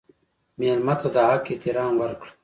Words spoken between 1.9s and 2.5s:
ورکړه.